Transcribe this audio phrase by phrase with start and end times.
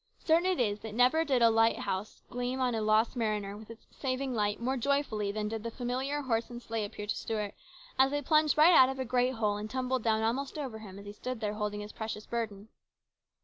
[0.17, 2.23] Certain it is that never did a light COMPLICATIONS.
[2.23, 5.61] 193 house gleam on a lost mariner with its saving light more joyfully than did
[5.61, 7.53] the familiar horse and sleigh appear to Stuart,
[7.99, 10.97] as they plunged right out of a great hole, and tumbled down almost over him
[10.97, 12.69] as he stood there holding his precious burden.